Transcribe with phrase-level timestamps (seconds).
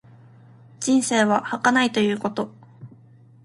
[0.79, 2.51] 人生は儚いということ。